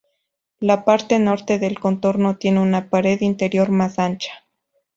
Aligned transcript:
La 0.59 0.83
parte 0.83 1.19
norte 1.19 1.59
del 1.59 1.79
contorno 1.79 2.35
tiene 2.37 2.59
una 2.59 2.89
pared 2.89 3.21
interior 3.21 3.69
más 3.69 3.99
ancha. 3.99 4.43